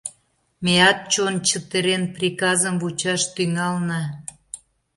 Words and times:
Меат, 0.63 0.99
чон 1.13 1.35
чытырен, 1.47 2.03
приказым 2.15 2.75
вучаш 2.81 3.21
тӱҥална. 3.35 4.01